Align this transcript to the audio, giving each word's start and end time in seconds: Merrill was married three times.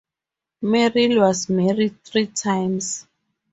Merrill 0.63 1.19
was 1.19 1.47
married 1.47 2.03
three 2.03 2.25
times. 2.25 3.05